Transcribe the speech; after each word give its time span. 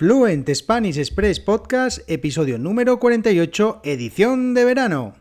Fluent 0.00 0.48
Spanish 0.54 0.96
Express 0.96 1.38
Podcast, 1.40 1.98
episodio 2.08 2.58
número 2.58 2.98
48, 2.98 3.82
edición 3.84 4.54
de 4.54 4.64
verano. 4.64 5.12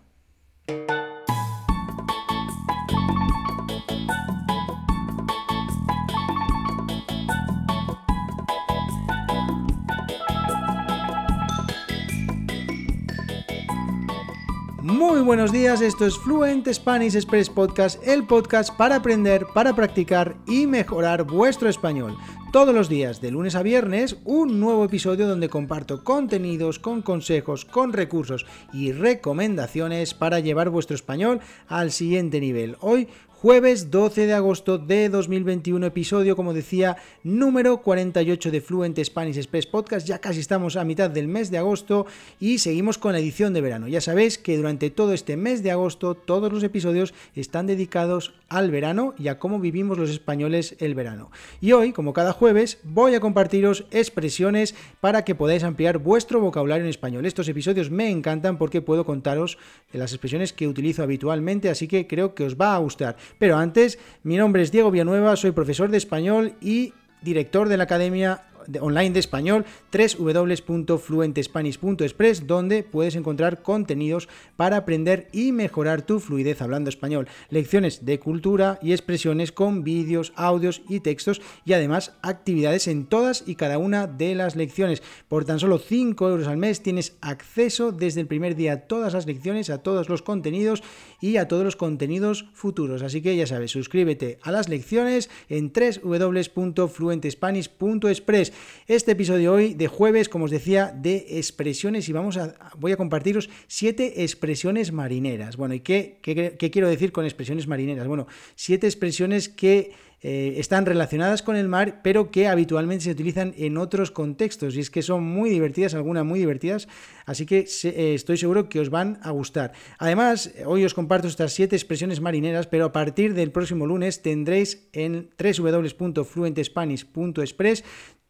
Muy 14.82 15.22
buenos 15.22 15.52
días, 15.52 15.82
esto 15.82 16.06
es 16.06 16.18
Fluent 16.18 16.68
Spanish 16.72 17.16
Express 17.16 17.50
Podcast, 17.50 18.02
el 18.08 18.26
podcast 18.26 18.74
para 18.78 18.96
aprender, 18.96 19.46
para 19.54 19.76
practicar 19.76 20.38
y 20.48 20.68
mejorar 20.68 21.26
vuestro 21.26 21.68
español. 21.68 22.18
Todos 22.52 22.74
los 22.74 22.90
días, 22.90 23.22
de 23.22 23.30
lunes 23.30 23.54
a 23.54 23.62
viernes, 23.62 24.18
un 24.26 24.60
nuevo 24.60 24.84
episodio 24.84 25.28
donde 25.28 25.50
comparto 25.50 26.04
contenidos 26.04 26.80
con 26.80 27.04
consejos, 27.04 27.64
con 27.64 27.94
recursos 27.94 28.48
y 28.74 28.92
recomendaciones 28.92 30.16
para 30.16 30.40
llevar 30.40 30.72
vuestro 30.72 30.96
español 30.96 31.42
al 31.68 31.92
siguiente 31.92 32.40
nivel. 32.40 32.76
Hoy 32.80 33.08
Jueves 33.42 33.90
12 33.90 34.28
de 34.28 34.34
agosto 34.34 34.78
de 34.78 35.08
2021, 35.08 35.86
episodio, 35.86 36.36
como 36.36 36.54
decía, 36.54 36.98
número 37.24 37.82
48 37.82 38.52
de 38.52 38.60
Fluent 38.60 39.00
Spanish 39.02 39.38
Express 39.38 39.66
Podcast. 39.66 40.06
Ya 40.06 40.20
casi 40.20 40.42
estamos 40.42 40.76
a 40.76 40.84
mitad 40.84 41.10
del 41.10 41.30
mes 41.30 41.50
de 41.50 41.58
agosto 41.58 42.06
y 42.38 42.58
seguimos 42.58 42.98
con 42.98 43.14
la 43.14 43.20
edición 43.20 43.54
de 43.54 43.62
verano. 43.62 43.88
Ya 43.88 44.02
sabéis 44.02 44.38
que 44.38 44.58
durante 44.58 44.90
todo 44.90 45.14
este 45.14 45.38
mes 45.38 45.64
de 45.64 45.72
agosto 45.72 46.16
todos 46.16 46.52
los 46.52 46.64
episodios 46.64 47.14
están 47.34 47.66
dedicados 47.66 48.34
al 48.50 48.72
verano 48.72 49.14
y 49.18 49.30
a 49.30 49.40
cómo 49.40 49.60
vivimos 49.62 49.98
los 49.98 50.10
españoles 50.10 50.76
el 50.80 50.94
verano. 50.94 51.32
Y 51.62 51.72
hoy, 51.72 51.94
como 51.94 52.12
cada 52.12 52.34
jueves, 52.34 52.80
voy 52.84 53.16
a 53.16 53.22
compartiros 53.22 53.86
expresiones 53.92 54.76
para 55.00 55.24
que 55.24 55.36
podáis 55.36 55.64
ampliar 55.64 56.00
vuestro 56.00 56.42
vocabulario 56.42 56.84
en 56.84 56.90
español. 56.90 57.26
Estos 57.26 57.48
episodios 57.48 57.90
me 57.90 58.10
encantan 58.10 58.58
porque 58.58 58.82
puedo 58.82 59.06
contaros 59.06 59.58
las 59.94 60.12
expresiones 60.12 60.52
que 60.52 60.68
utilizo 60.68 61.04
habitualmente, 61.04 61.70
así 61.70 61.88
que 61.88 62.06
creo 62.06 62.36
que 62.36 62.44
os 62.44 62.58
va 62.58 62.76
a 62.76 62.80
gustar. 62.80 63.16
Pero 63.38 63.58
antes, 63.58 64.00
mi 64.24 64.38
nombre 64.38 64.62
es 64.62 64.72
Diego 64.72 64.92
Villanueva, 64.92 65.36
soy 65.36 65.52
profesor 65.52 65.90
de 65.90 65.98
español 65.98 66.56
y 66.62 66.94
director 67.22 67.70
de 67.70 67.78
la 67.78 67.84
Academia 67.84 68.44
online 68.82 69.12
de 69.12 69.20
español 69.20 69.66
www.fluentespanish.express 69.92 72.48
donde 72.48 72.84
puedes 72.84 73.16
encontrar 73.16 73.62
contenidos 73.62 74.30
para 74.56 74.78
aprender 74.78 75.28
y 75.32 75.52
mejorar 75.52 76.04
tu 76.04 76.20
fluidez 76.20 76.62
hablando 76.62 76.90
español, 76.90 77.28
lecciones 77.50 78.06
de 78.06 78.20
cultura 78.20 78.80
y 78.82 78.92
expresiones 78.92 79.52
con 79.52 79.84
vídeos, 79.84 80.34
audios 80.36 80.82
y 80.88 81.00
textos 81.02 81.42
y 81.66 81.74
además 81.74 82.14
actividades 82.22 82.88
en 82.88 83.06
todas 83.06 83.44
y 83.46 83.56
cada 83.56 83.78
una 83.78 84.08
de 84.08 84.36
las 84.36 84.56
lecciones. 84.56 85.04
Por 85.28 85.44
tan 85.46 85.60
solo 85.60 85.80
5 85.80 86.30
euros 86.30 86.48
al 86.48 86.56
mes 86.58 86.82
tienes 86.82 87.18
acceso 87.22 87.92
desde 87.92 88.22
el 88.22 88.28
primer 88.28 88.56
día 88.56 88.74
a 88.74 88.82
todas 88.82 89.14
las 89.14 89.26
lecciones, 89.26 89.70
a 89.70 89.80
todos 89.80 90.10
los 90.10 90.22
contenidos 90.22 90.84
y 91.22 91.38
a 91.38 91.48
todos 91.48 91.64
los 91.64 91.76
contenidos 91.76 92.46
futuros. 92.54 93.02
Así 93.02 93.22
que 93.22 93.36
ya 93.36 93.48
sabes, 93.48 93.72
suscríbete 93.72 94.38
a 94.42 94.52
las 94.52 94.70
lecciones 94.70 95.30
en 95.50 95.74
www.fluentespanish.express. 95.74 98.49
Este 98.88 99.12
episodio 99.12 99.54
hoy 99.54 99.74
de 99.74 99.88
jueves, 99.88 100.30
como 100.30 100.46
os 100.46 100.52
decía, 100.52 100.94
de 100.96 101.38
expresiones 101.38 102.10
y 102.10 102.14
vamos 102.14 102.38
a 102.38 102.56
voy 102.78 102.92
a 102.92 102.98
compartiros 102.98 103.50
siete 103.68 104.24
expresiones 104.24 104.92
marineras. 104.92 105.58
Bueno, 105.58 105.74
¿y 105.74 105.80
qué, 105.80 106.20
qué 106.22 106.72
quiero 106.72 106.90
decir 106.90 107.12
con 107.12 107.26
expresiones 107.26 107.68
marineras? 107.68 108.08
Bueno, 108.08 108.28
siete 108.56 108.88
expresiones 108.88 109.50
que 109.50 109.94
eh, 110.22 110.56
están 110.58 110.86
relacionadas 110.86 111.42
con 111.42 111.56
el 111.56 111.70
mar, 111.70 112.02
pero 112.04 112.30
que 112.30 112.50
habitualmente 112.50 113.06
se 113.06 113.12
utilizan 113.12 113.54
en 113.58 113.78
otros 113.78 114.12
contextos. 114.12 114.76
Y 114.76 114.82
es 114.82 114.90
que 114.90 115.02
son 115.02 115.24
muy 115.24 115.50
divertidas, 115.50 115.94
algunas 115.94 116.26
muy 116.26 116.40
divertidas, 116.40 116.90
así 117.26 117.46
que 117.46 117.60
eh, 117.60 118.14
estoy 118.16 118.36
seguro 118.36 118.68
que 118.68 118.82
os 118.82 118.90
van 118.90 119.18
a 119.22 119.32
gustar. 119.32 119.72
Además, 119.98 120.52
hoy 120.66 120.84
os 120.84 120.94
comparto 120.94 121.30
estas 121.30 121.54
siete 121.54 121.78
expresiones 121.78 122.20
marineras, 122.20 122.68
pero 122.68 122.84
a 122.86 122.92
partir 122.92 123.34
del 123.34 123.54
próximo 123.54 123.88
lunes 123.88 124.22
tendréis 124.22 124.90
en 124.92 125.30
www.fluentespanish.express 125.38 127.86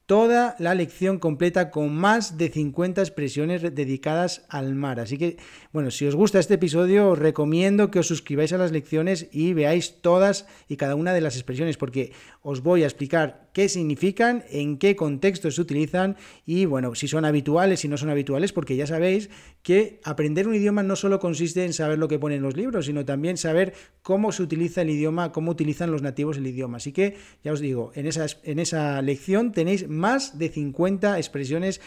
toda 0.10 0.56
la 0.58 0.74
lección 0.74 1.20
completa 1.20 1.70
con 1.70 1.94
más 1.94 2.36
de 2.36 2.50
50 2.50 3.00
expresiones 3.00 3.62
dedicadas 3.62 4.44
al 4.50 4.74
mar. 4.74 5.00
Así 5.00 5.20
que, 5.20 5.38
bueno, 5.72 5.92
si 5.92 6.08
os 6.08 6.16
gusta 6.16 6.40
este 6.40 6.56
episodio, 6.56 7.12
os 7.12 7.20
recomiendo 7.20 7.92
que 7.92 8.00
os 8.00 8.08
suscribáis 8.08 8.52
a 8.52 8.58
las 8.58 8.72
lecciones 8.72 9.28
y 9.32 9.54
veáis 9.54 10.02
todas 10.02 10.48
y 10.68 10.78
cada 10.78 10.96
una 10.96 11.14
de 11.14 11.22
las 11.22 11.36
expresiones, 11.36 11.78
porque 11.78 12.12
os 12.42 12.64
voy 12.64 12.82
a 12.82 12.88
explicar 12.88 13.50
qué 13.54 13.70
significan, 13.70 14.46
en 14.50 14.80
qué 14.80 14.96
contextos 14.96 15.56
se 15.56 15.62
utilizan 15.62 16.18
y, 16.44 16.66
bueno, 16.66 16.96
si 16.96 17.08
son 17.08 17.24
habituales, 17.24 17.82
si 17.82 17.88
no 17.88 17.98
son 17.98 18.10
habituales, 18.10 18.52
porque 18.52 18.76
ya 18.76 18.88
sabéis 18.88 19.30
que 19.62 20.00
aprender 20.04 20.48
un 20.48 20.56
idioma 20.56 20.82
no 20.82 20.96
solo 20.96 21.20
consiste 21.20 21.66
en 21.66 21.74
saber 21.74 22.00
lo 22.00 22.08
que 22.08 22.18
ponen 22.18 22.42
los 22.42 22.58
libros, 22.58 22.88
sino 22.88 23.06
también 23.06 23.38
saber 23.38 23.74
cómo 24.02 24.32
se 24.32 24.42
utiliza 24.42 24.82
el 24.82 24.90
idioma, 24.90 25.32
cómo 25.32 25.52
utilizan 25.52 25.92
los 25.92 26.02
nativos 26.02 26.38
el 26.38 26.48
idioma. 26.48 26.78
Así 26.78 26.94
que, 26.94 27.18
ya 27.44 27.52
os 27.52 27.60
digo, 27.60 27.92
en 27.94 28.08
esa, 28.08 28.26
en 28.44 28.58
esa 28.58 29.02
lección 29.04 29.52
tenéis 29.52 29.88
más 30.00 30.40
de 30.40 30.50
50 30.50 31.18
expresiones 31.18 31.82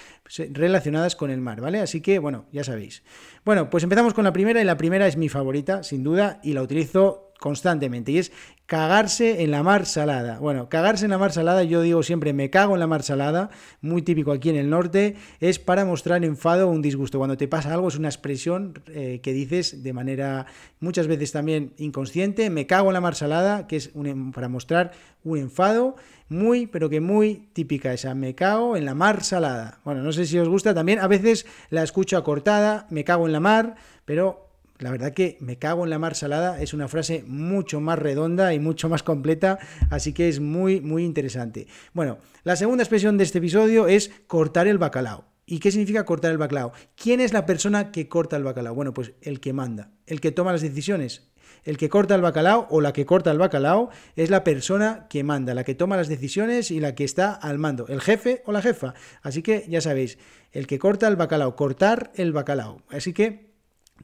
relacionadas 0.51 1.17
con 1.17 1.31
el 1.31 1.41
mar, 1.41 1.61
¿vale? 1.61 1.81
Así 1.81 2.01
que, 2.01 2.21
bueno, 2.21 2.47
ya 2.53 2.63
sabéis. 2.63 3.03
Bueno, 3.45 3.71
pues 3.71 3.83
empezamos 3.83 4.15
con 4.15 4.25
la 4.25 4.33
primera 4.33 4.61
y 4.61 4.65
la 4.65 4.77
primera 4.77 5.09
es 5.09 5.17
mi 5.17 5.29
favorita, 5.29 5.83
sin 5.83 6.05
duda, 6.05 6.39
y 6.45 6.53
la 6.53 6.63
utilizo 6.63 7.32
constantemente 7.43 8.13
y 8.13 8.19
es 8.19 8.33
cagarse 8.65 9.43
en 9.43 9.51
la 9.51 9.63
mar 9.63 9.85
salada. 9.85 10.39
Bueno, 10.39 10.71
cagarse 10.71 11.05
en 11.05 11.11
la 11.11 11.19
mar 11.19 11.33
salada, 11.33 11.65
yo 11.65 11.83
digo 11.83 12.03
siempre 12.03 12.33
me 12.33 12.49
cago 12.49 12.73
en 12.73 12.81
la 12.81 12.87
mar 12.87 13.03
salada, 13.03 13.51
muy 13.83 14.01
típico 14.01 14.33
aquí 14.33 14.49
en 14.49 14.57
el 14.57 14.71
norte, 14.71 15.17
es 15.41 15.59
para 15.59 15.85
mostrar 15.85 16.25
enfado 16.25 16.69
o 16.69 16.71
un 16.71 16.81
disgusto. 16.81 17.19
Cuando 17.19 17.37
te 17.37 17.49
pasa 17.49 17.75
algo 17.75 17.89
es 17.89 17.97
una 17.97 18.09
expresión 18.09 18.81
eh, 18.87 19.21
que 19.23 19.33
dices 19.35 19.83
de 19.83 19.93
manera 19.93 20.47
muchas 20.81 21.09
veces 21.09 21.33
también 21.33 21.75
inconsciente, 21.77 22.49
me 22.49 22.67
cago 22.67 22.89
en 22.89 22.95
la 22.95 23.01
mar 23.01 23.17
salada, 23.17 23.67
que 23.67 23.77
es 23.77 23.91
para 24.33 24.49
mostrar 24.49 24.93
un 25.25 25.39
enfado 25.39 25.97
muy, 26.29 26.67
pero 26.67 26.89
que 26.89 27.01
muy 27.01 27.49
típica 27.53 27.93
esa, 27.93 28.15
me 28.15 28.35
cago 28.35 28.77
en 28.77 28.85
la 28.85 28.95
mar 28.95 29.23
salada. 29.25 29.81
Bueno, 29.85 30.03
no 30.03 30.13
sé 30.13 30.25
si 30.25 30.39
os 30.39 30.49
gusta 30.49 30.73
también, 30.73 31.01
a 31.01 31.09
veces 31.09 31.45
la 31.69 31.83
escucho 31.83 32.17
acortada, 32.17 32.87
me 32.89 33.05
cago 33.05 33.27
en 33.27 33.33
la 33.33 33.41
mar, 33.41 33.75
pero 34.05 34.52
la 34.79 34.91
verdad 34.91 35.13
que 35.13 35.37
me 35.41 35.59
cago 35.59 35.85
en 35.85 35.91
la 35.91 35.99
mar 35.99 36.15
salada 36.15 36.61
es 36.61 36.75
una 36.75 36.89
frase 36.89 37.25
mucho 37.27 37.81
más 37.81 37.99
redonda 37.99 38.53
y 38.55 38.59
mucho 38.59 38.89
más 38.89 39.03
completa, 39.03 39.59
así 39.91 40.13
que 40.13 40.29
es 40.29 40.41
muy, 40.41 40.81
muy 40.81 41.05
interesante. 41.05 41.67
Bueno, 41.93 42.19
la 42.43 42.57
segunda 42.57 42.83
expresión 42.83 43.17
de 43.19 43.25
este 43.25 43.39
episodio 43.39 43.87
es 43.87 44.11
cortar 44.27 44.67
el 44.67 44.79
bacalao. 44.79 45.25
¿Y 45.45 45.59
qué 45.59 45.71
significa 45.71 46.05
cortar 46.05 46.31
el 46.31 46.39
bacalao? 46.39 46.73
¿Quién 46.95 47.21
es 47.21 47.33
la 47.33 47.47
persona 47.47 47.91
que 47.91 48.09
corta 48.09 48.37
el 48.37 48.45
bacalao? 48.45 48.75
Bueno, 48.75 48.95
pues 48.95 49.13
el 49.23 49.41
que 49.41 49.53
manda, 49.53 49.91
el 50.07 50.21
que 50.21 50.33
toma 50.33 50.53
las 50.53 50.63
decisiones. 50.63 51.33
El 51.65 51.77
que 51.77 51.89
corta 51.89 52.15
el 52.15 52.23
bacalao 52.23 52.67
o 52.71 52.81
la 52.81 52.93
que 52.93 53.07
corta 53.07 53.31
el 53.31 53.39
bacalao 53.39 53.91
es 54.17 54.31
la 54.31 54.43
persona 54.43 55.07
que 55.09 55.23
manda, 55.23 55.55
la 55.55 55.65
que 55.65 55.75
toma 55.75 55.97
las 55.97 56.09
decisiones 56.09 56.71
y 56.71 56.81
la 56.81 56.95
que 56.95 57.05
está 57.05 57.33
al 57.35 57.59
mando, 57.59 57.87
el 57.89 58.01
jefe 58.01 58.43
o 58.47 58.53
la 58.53 58.63
jefa. 58.63 58.95
Así 59.23 59.43
que 59.43 59.67
ya 59.69 59.81
sabéis, 59.81 60.19
el 60.51 60.67
que 60.67 60.79
corta 60.79 61.07
el 61.07 61.17
bacalao, 61.17 61.55
cortar 61.55 62.13
el 62.17 62.33
bacalao. 62.33 62.83
Así 62.89 63.13
que 63.13 63.52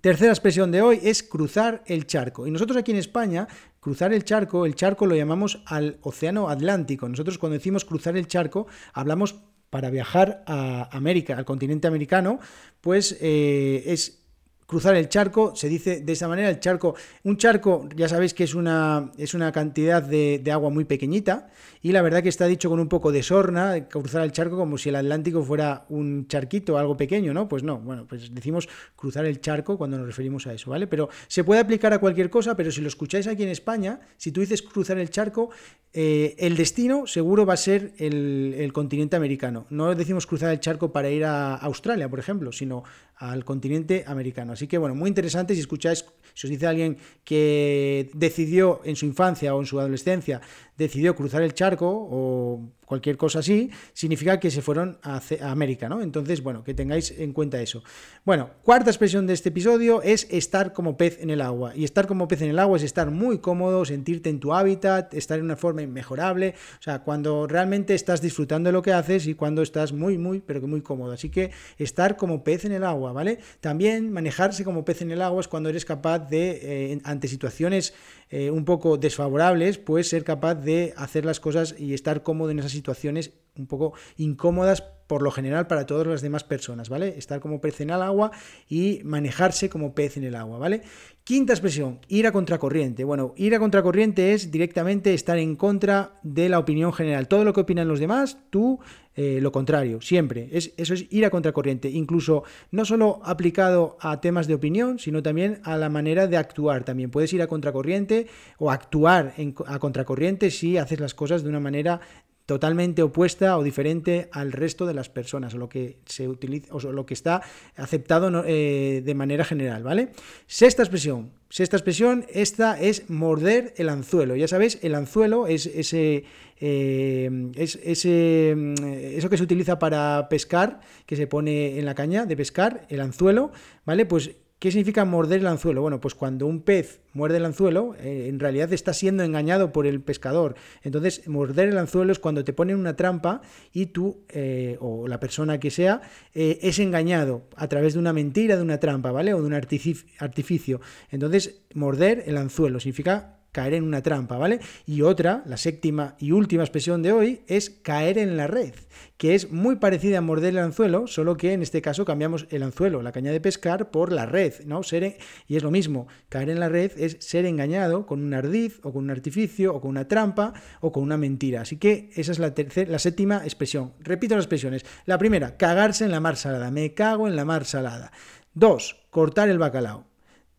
Tercera 0.00 0.30
expresión 0.30 0.70
de 0.70 0.82
hoy 0.82 1.00
es 1.02 1.22
cruzar 1.22 1.82
el 1.86 2.06
charco. 2.06 2.46
Y 2.46 2.50
nosotros 2.50 2.76
aquí 2.76 2.92
en 2.92 2.98
España, 2.98 3.48
cruzar 3.80 4.12
el 4.12 4.24
charco, 4.24 4.64
el 4.64 4.74
charco 4.74 5.06
lo 5.06 5.16
llamamos 5.16 5.62
al 5.66 5.98
Océano 6.02 6.48
Atlántico. 6.48 7.08
Nosotros 7.08 7.38
cuando 7.38 7.58
decimos 7.58 7.84
cruzar 7.84 8.16
el 8.16 8.28
charco, 8.28 8.68
hablamos 8.92 9.40
para 9.70 9.90
viajar 9.90 10.44
a 10.46 10.96
América, 10.96 11.36
al 11.36 11.44
continente 11.44 11.88
americano, 11.88 12.38
pues 12.80 13.16
eh, 13.20 13.82
es 13.86 14.27
cruzar 14.68 14.96
el 14.96 15.08
charco, 15.08 15.56
se 15.56 15.66
dice 15.66 16.02
de 16.02 16.12
esa 16.12 16.28
manera, 16.28 16.50
el 16.50 16.60
charco, 16.60 16.94
un 17.24 17.38
charco 17.38 17.88
ya 17.96 18.06
sabéis 18.06 18.34
que 18.34 18.44
es 18.44 18.54
una, 18.54 19.10
es 19.16 19.32
una 19.32 19.50
cantidad 19.50 20.02
de, 20.02 20.42
agua 20.52 20.68
muy 20.68 20.84
pequeñita 20.84 21.48
y 21.80 21.92
la 21.92 22.02
verdad 22.02 22.22
que 22.22 22.28
está 22.28 22.46
dicho 22.46 22.68
con 22.68 22.78
un 22.78 22.88
poco 22.88 23.10
de 23.10 23.22
sorna, 23.22 23.88
cruzar 23.88 24.24
el 24.24 24.32
charco 24.32 24.58
como 24.58 24.76
si 24.76 24.90
el 24.90 24.96
Atlántico 24.96 25.42
fuera 25.42 25.86
un 25.88 26.28
charquito, 26.28 26.76
algo 26.76 26.98
pequeño, 26.98 27.32
¿no? 27.32 27.48
Pues 27.48 27.62
no, 27.62 27.78
bueno, 27.78 28.06
pues 28.06 28.34
decimos 28.34 28.68
cruzar 28.94 29.24
el 29.24 29.40
charco 29.40 29.78
cuando 29.78 29.96
nos 29.96 30.06
referimos 30.06 30.46
a 30.46 30.52
eso, 30.52 30.70
¿vale? 30.70 30.86
Pero 30.86 31.08
se 31.28 31.44
puede 31.44 31.62
aplicar 31.62 31.94
a 31.94 31.98
cualquier 31.98 32.28
cosa, 32.28 32.54
pero 32.54 32.70
si 32.70 32.82
lo 32.82 32.88
escucháis 32.88 33.26
aquí 33.26 33.44
en 33.44 33.48
España, 33.48 34.00
si 34.18 34.32
tú 34.32 34.40
dices 34.42 34.60
cruzar 34.60 34.98
el 34.98 35.08
charco, 35.08 35.48
eh, 35.94 36.34
el 36.38 36.56
destino 36.56 37.06
seguro 37.06 37.46
va 37.46 37.54
a 37.54 37.56
ser 37.56 37.94
el, 37.96 38.54
el 38.58 38.74
continente 38.74 39.16
americano. 39.16 39.66
No 39.70 39.94
decimos 39.94 40.26
cruzar 40.26 40.52
el 40.52 40.60
charco 40.60 40.92
para 40.92 41.08
ir 41.08 41.24
a 41.24 41.54
Australia, 41.54 42.10
por 42.10 42.18
ejemplo, 42.18 42.52
sino 42.52 42.84
al 43.16 43.44
continente 43.44 44.04
americano. 44.06 44.52
Así 44.58 44.66
que 44.66 44.76
bueno, 44.76 44.96
muy 44.96 45.06
interesante 45.06 45.54
si 45.54 45.60
escucháis, 45.60 46.04
si 46.34 46.48
os 46.48 46.50
dice 46.50 46.66
alguien 46.66 46.96
que 47.24 48.10
decidió 48.12 48.80
en 48.82 48.96
su 48.96 49.06
infancia 49.06 49.54
o 49.54 49.60
en 49.60 49.66
su 49.66 49.78
adolescencia 49.78 50.40
decidió 50.78 51.14
cruzar 51.16 51.42
el 51.42 51.52
charco 51.54 51.88
o 51.88 52.70
cualquier 52.88 53.18
cosa 53.18 53.40
así, 53.40 53.70
significa 53.92 54.40
que 54.40 54.50
se 54.50 54.62
fueron 54.62 54.98
a, 55.02 55.20
América, 55.42 55.90
¿no? 55.90 56.00
Entonces, 56.00 56.42
bueno, 56.42 56.64
que 56.64 56.72
tengáis 56.72 57.10
en 57.10 57.34
cuenta 57.34 57.60
eso. 57.60 57.82
Bueno, 58.24 58.50
cuarta 58.62 58.88
expresión 58.88 59.26
de 59.26 59.34
este 59.34 59.50
episodio 59.50 60.00
es 60.00 60.26
estar 60.30 60.72
como 60.72 60.96
pez 60.96 61.18
en 61.20 61.28
el 61.28 61.42
agua. 61.42 61.76
Y 61.76 61.84
estar 61.84 62.06
como 62.06 62.26
pez 62.26 62.40
en 62.40 62.50
el 62.50 62.58
agua 62.58 62.78
es 62.78 62.82
estar 62.82 63.10
muy 63.10 63.38
cómodo, 63.40 63.84
sentirte 63.84 64.30
en 64.30 64.40
tu 64.40 64.54
hábitat, 64.54 65.12
estar 65.12 65.38
en 65.38 65.44
una 65.44 65.56
forma 65.56 65.82
inmejorable, 65.82 66.54
o 66.78 66.82
sea, 66.82 67.00
cuando 67.00 67.46
realmente 67.46 67.94
estás 67.94 68.22
disfrutando 68.22 68.68
de 68.68 68.72
lo 68.72 68.80
que 68.80 68.94
haces 68.94 69.26
y 69.26 69.34
cuando 69.34 69.60
estás 69.60 69.92
muy, 69.92 70.16
muy, 70.16 70.40
pero 70.40 70.60
que 70.60 70.66
muy 70.66 70.80
cómodo. 70.80 71.12
Así 71.12 71.28
que 71.28 71.50
estar 71.76 72.16
como 72.16 72.42
pez 72.42 72.64
en 72.64 72.72
el 72.72 72.84
agua, 72.84 73.12
¿vale? 73.12 73.38
También 73.60 74.10
manejarse 74.12 74.64
como 74.64 74.86
pez 74.86 75.02
en 75.02 75.10
el 75.10 75.20
agua 75.20 75.40
es 75.40 75.48
cuando 75.48 75.68
eres 75.68 75.84
capaz 75.84 76.20
de, 76.20 76.60
eh, 76.62 77.00
ante 77.04 77.28
situaciones 77.28 77.92
eh, 78.30 78.50
un 78.50 78.64
poco 78.64 78.96
desfavorables, 78.96 79.78
pues 79.78 80.08
ser 80.08 80.24
capaz 80.24 80.54
de 80.54 80.67
hacer 80.96 81.24
las 81.24 81.40
cosas 81.40 81.74
y 81.78 81.94
estar 81.94 82.22
cómodo 82.22 82.50
en 82.50 82.58
esas 82.58 82.72
situaciones 82.72 83.32
un 83.58 83.66
poco 83.66 83.94
incómodas 84.16 84.82
por 85.08 85.22
lo 85.22 85.30
general 85.30 85.66
para 85.66 85.86
todas 85.86 86.06
las 86.06 86.20
demás 86.20 86.44
personas, 86.44 86.88
¿vale? 86.90 87.14
Estar 87.16 87.40
como 87.40 87.60
pez 87.60 87.80
en 87.80 87.90
el 87.90 88.02
agua 88.02 88.30
y 88.68 89.00
manejarse 89.04 89.70
como 89.70 89.94
pez 89.94 90.18
en 90.18 90.24
el 90.24 90.36
agua, 90.36 90.58
¿vale? 90.58 90.82
Quinta 91.24 91.54
expresión, 91.54 91.98
ir 92.08 92.26
a 92.26 92.32
contracorriente. 92.32 93.04
Bueno, 93.04 93.32
ir 93.36 93.54
a 93.54 93.58
contracorriente 93.58 94.34
es 94.34 94.50
directamente 94.50 95.14
estar 95.14 95.38
en 95.38 95.56
contra 95.56 96.12
de 96.22 96.50
la 96.50 96.58
opinión 96.58 96.92
general. 96.92 97.26
Todo 97.26 97.44
lo 97.44 97.54
que 97.54 97.62
opinan 97.62 97.88
los 97.88 98.00
demás, 98.00 98.38
tú 98.50 98.80
eh, 99.20 99.40
lo 99.40 99.50
contrario, 99.50 100.00
siempre. 100.00 100.48
Es, 100.52 100.72
eso 100.76 100.94
es 100.94 101.06
ir 101.10 101.24
a 101.24 101.30
contracorriente, 101.30 101.90
incluso 101.90 102.44
no 102.70 102.84
solo 102.84 103.20
aplicado 103.24 103.96
a 104.00 104.20
temas 104.20 104.46
de 104.46 104.54
opinión, 104.54 104.98
sino 104.98 105.22
también 105.22 105.60
a 105.64 105.76
la 105.76 105.88
manera 105.88 106.26
de 106.26 106.36
actuar. 106.36 106.84
También 106.84 107.10
puedes 107.10 107.32
ir 107.32 107.42
a 107.42 107.48
contracorriente 107.48 108.28
o 108.58 108.70
actuar 108.70 109.34
a 109.66 109.78
contracorriente 109.78 110.50
si 110.50 110.76
haces 110.76 111.00
las 111.00 111.14
cosas 111.14 111.42
de 111.42 111.48
una 111.48 111.60
manera 111.60 112.00
totalmente 112.48 113.02
opuesta 113.02 113.58
o 113.58 113.62
diferente 113.62 114.30
al 114.32 114.52
resto 114.52 114.86
de 114.86 114.94
las 114.94 115.10
personas 115.10 115.52
o 115.52 115.58
lo 115.58 115.68
que 115.68 115.98
se 116.06 116.28
utiliza 116.28 116.74
o 116.74 116.80
lo 116.80 117.04
que 117.04 117.12
está 117.12 117.42
aceptado 117.76 118.42
eh, 118.46 119.02
de 119.04 119.14
manera 119.14 119.44
general, 119.44 119.82
¿vale? 119.82 120.12
Sexta 120.46 120.82
expresión. 120.82 121.30
Sexta 121.50 121.76
expresión, 121.76 122.24
esta 122.32 122.80
es 122.80 123.10
morder 123.10 123.74
el 123.76 123.90
anzuelo. 123.90 124.34
Ya 124.34 124.48
sabéis, 124.48 124.78
el 124.80 124.94
anzuelo 124.94 125.46
es 125.46 125.66
ese, 125.66 126.24
eh, 126.58 127.50
es 127.54 127.78
ese, 127.82 128.54
mm, 128.56 128.74
eso 129.18 129.28
que 129.28 129.36
se 129.36 129.42
utiliza 129.42 129.78
para 129.78 130.28
pescar, 130.30 130.80
que 131.04 131.16
se 131.16 131.26
pone 131.26 131.78
en 131.78 131.84
la 131.84 131.94
caña 131.94 132.24
de 132.24 132.34
pescar, 132.34 132.86
el 132.88 133.02
anzuelo, 133.02 133.52
¿vale? 133.84 134.06
Pues 134.06 134.30
¿Qué 134.58 134.72
significa 134.72 135.04
morder 135.04 135.38
el 135.38 135.46
anzuelo? 135.46 135.82
Bueno, 135.82 136.00
pues 136.00 136.16
cuando 136.16 136.48
un 136.48 136.62
pez 136.62 137.00
muerde 137.12 137.36
el 137.36 137.44
anzuelo, 137.44 137.94
eh, 138.00 138.26
en 138.28 138.40
realidad 138.40 138.72
está 138.72 138.92
siendo 138.92 139.22
engañado 139.22 139.72
por 139.72 139.86
el 139.86 140.00
pescador. 140.00 140.56
Entonces, 140.82 141.28
morder 141.28 141.68
el 141.68 141.78
anzuelo 141.78 142.10
es 142.10 142.18
cuando 142.18 142.42
te 142.42 142.52
ponen 142.52 142.76
una 142.76 142.96
trampa 142.96 143.40
y 143.72 143.86
tú, 143.86 144.24
eh, 144.30 144.76
o 144.80 145.06
la 145.06 145.20
persona 145.20 145.60
que 145.60 145.70
sea, 145.70 146.00
eh, 146.34 146.58
es 146.62 146.80
engañado 146.80 147.44
a 147.54 147.68
través 147.68 147.92
de 147.92 148.00
una 148.00 148.12
mentira, 148.12 148.56
de 148.56 148.62
una 148.62 148.80
trampa, 148.80 149.12
¿vale? 149.12 149.32
O 149.32 149.40
de 149.40 149.46
un 149.46 149.54
artificio. 149.54 150.80
Entonces, 151.12 151.62
morder 151.74 152.24
el 152.26 152.36
anzuelo 152.36 152.80
significa 152.80 153.37
caer 153.52 153.74
en 153.74 153.84
una 153.84 154.02
trampa, 154.02 154.36
¿vale? 154.36 154.60
Y 154.86 155.02
otra, 155.02 155.42
la 155.46 155.56
séptima 155.56 156.16
y 156.18 156.32
última 156.32 156.62
expresión 156.62 157.02
de 157.02 157.12
hoy, 157.12 157.40
es 157.46 157.70
caer 157.70 158.18
en 158.18 158.36
la 158.36 158.46
red, 158.46 158.74
que 159.16 159.34
es 159.34 159.50
muy 159.50 159.76
parecida 159.76 160.18
a 160.18 160.20
morder 160.20 160.50
el 160.50 160.58
anzuelo, 160.58 161.06
solo 161.06 161.36
que 161.36 161.52
en 161.52 161.62
este 161.62 161.82
caso 161.82 162.04
cambiamos 162.04 162.46
el 162.50 162.62
anzuelo, 162.62 163.02
la 163.02 163.12
caña 163.12 163.32
de 163.32 163.40
pescar, 163.40 163.90
por 163.90 164.12
la 164.12 164.26
red, 164.26 164.54
¿no? 164.64 164.82
Ser 164.82 165.18
y 165.46 165.56
es 165.56 165.62
lo 165.62 165.70
mismo, 165.70 166.08
caer 166.28 166.50
en 166.50 166.60
la 166.60 166.68
red 166.68 166.92
es 166.96 167.16
ser 167.20 167.46
engañado 167.46 168.06
con 168.06 168.22
un 168.22 168.34
ardiz 168.34 168.80
o 168.82 168.92
con 168.92 169.04
un 169.04 169.10
artificio 169.10 169.74
o 169.74 169.80
con 169.80 169.90
una 169.90 170.08
trampa 170.08 170.52
o 170.80 170.92
con 170.92 171.02
una 171.02 171.16
mentira. 171.16 171.62
Así 171.62 171.76
que 171.76 172.10
esa 172.14 172.32
es 172.32 172.38
la, 172.38 172.54
tercera, 172.54 172.90
la 172.90 172.98
séptima 172.98 173.42
expresión. 173.44 173.94
Repito 174.00 174.34
las 174.34 174.44
expresiones. 174.44 174.84
La 175.06 175.18
primera, 175.18 175.56
cagarse 175.56 176.04
en 176.04 176.10
la 176.10 176.20
mar 176.20 176.36
salada, 176.36 176.70
me 176.70 176.94
cago 176.94 177.28
en 177.28 177.36
la 177.36 177.44
mar 177.44 177.64
salada. 177.64 178.12
Dos, 178.54 179.06
cortar 179.10 179.48
el 179.48 179.58
bacalao. 179.58 180.06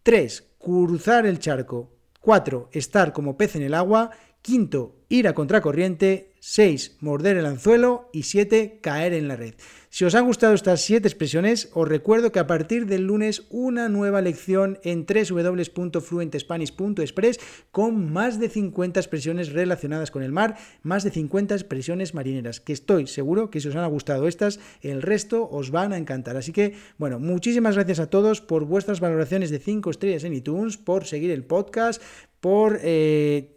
Tres, 0.04 0.48
cruzar 0.58 1.26
el 1.26 1.40
charco. 1.40 1.99
4. 2.20 2.70
Estar 2.72 3.14
como 3.14 3.38
pez 3.38 3.56
en 3.56 3.64
el 3.64 3.74
agua. 3.74 4.12
Quinto, 4.42 4.96
ir 5.10 5.28
a 5.28 5.34
contracorriente. 5.34 6.29
6. 6.40 6.98
Morder 7.00 7.38
el 7.38 7.46
anzuelo. 7.46 8.10
Y 8.14 8.24
7. 8.24 8.80
Caer 8.82 9.14
en 9.14 9.28
la 9.28 9.36
red. 9.36 9.56
Si 9.92 10.06
os 10.06 10.14
han 10.14 10.28
gustado 10.28 10.54
estas 10.54 10.82
7 10.82 11.08
expresiones, 11.08 11.72
os 11.74 11.88
recuerdo 11.88 12.32
que 12.32 12.38
a 12.38 12.46
partir 12.46 12.86
del 12.86 13.08
lunes 13.08 13.48
una 13.50 13.90
nueva 13.90 14.22
lección 14.22 14.78
en 14.84 15.08
www.fluentespanish.express 15.08 17.40
con 17.72 18.14
más 18.14 18.40
de 18.40 18.50
50 18.50 19.00
expresiones 19.00 19.52
relacionadas 19.52 20.12
con 20.12 20.22
el 20.22 20.32
mar, 20.32 20.58
más 20.84 21.04
de 21.04 21.10
50 21.10 21.56
expresiones 21.56 22.14
marineras, 22.14 22.60
que 22.60 22.74
estoy 22.74 23.08
seguro 23.08 23.50
que 23.50 23.62
si 23.62 23.70
os 23.70 23.76
han 23.76 23.90
gustado 23.90 24.28
estas, 24.28 24.60
el 24.82 25.02
resto 25.02 25.50
os 25.50 25.72
van 25.72 25.92
a 25.92 25.98
encantar. 25.98 26.38
Así 26.38 26.52
que, 26.52 26.76
bueno, 27.00 27.20
muchísimas 27.20 27.74
gracias 27.74 28.00
a 28.00 28.12
todos 28.12 28.42
por 28.42 28.66
vuestras 28.66 29.00
valoraciones 29.00 29.50
de 29.50 29.58
5 29.58 29.90
estrellas 29.90 30.24
en 30.24 30.36
iTunes, 30.36 30.78
por 30.78 31.06
seguir 31.06 31.32
el 31.32 31.46
podcast, 31.46 32.00
por... 32.40 32.80
Eh, 32.84 33.56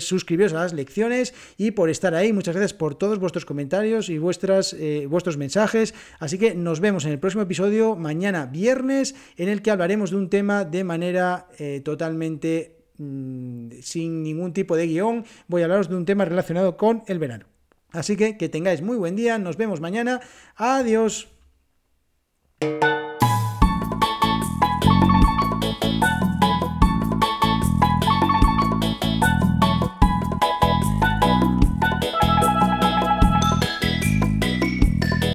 suscribiros 0.00 0.52
a 0.52 0.56
las 0.56 0.72
lecciones 0.72 1.34
y 1.56 1.70
por 1.72 1.90
estar 1.90 2.14
ahí. 2.14 2.32
Muchas 2.32 2.56
gracias 2.56 2.74
por 2.74 2.94
todos 2.94 3.18
vuestros 3.18 3.44
comentarios 3.44 4.08
y 4.08 4.18
vuestras, 4.18 4.72
eh, 4.72 5.06
vuestros 5.08 5.36
mensajes. 5.36 5.94
Así 6.18 6.38
que 6.38 6.54
nos 6.54 6.80
vemos 6.80 7.04
en 7.04 7.12
el 7.12 7.18
próximo 7.18 7.42
episodio, 7.42 7.96
mañana 7.96 8.46
viernes, 8.46 9.14
en 9.36 9.48
el 9.48 9.62
que 9.62 9.70
hablaremos 9.70 10.10
de 10.10 10.16
un 10.16 10.30
tema 10.30 10.64
de 10.64 10.84
manera 10.84 11.46
eh, 11.58 11.80
totalmente 11.84 12.76
mm, 12.98 13.70
sin 13.80 14.22
ningún 14.22 14.52
tipo 14.52 14.76
de 14.76 14.86
guion. 14.86 15.24
Voy 15.48 15.62
a 15.62 15.66
hablaros 15.66 15.88
de 15.88 15.96
un 15.96 16.04
tema 16.04 16.24
relacionado 16.24 16.76
con 16.76 17.02
el 17.06 17.18
verano. 17.18 17.46
Así 17.90 18.16
que 18.16 18.36
que 18.36 18.48
tengáis 18.48 18.82
muy 18.82 18.96
buen 18.96 19.16
día, 19.16 19.38
nos 19.38 19.56
vemos 19.56 19.80
mañana. 19.80 20.20
Adiós. 20.56 21.28